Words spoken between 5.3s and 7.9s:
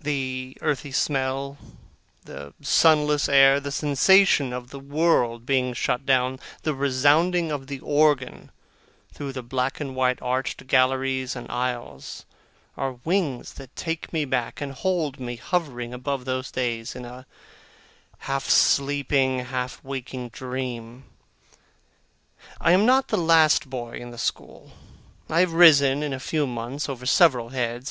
being shut out, the resounding of the